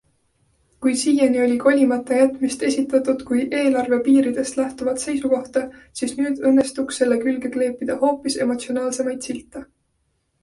[0.83, 5.63] Kui siiani oli kolimata jätmist esitatud kui eelarve piiridest lähtuvat seisukohta,
[5.99, 9.63] siis nüüd õnnestuks sellele külge kleepida hoopis emotsionaalsemaid silte.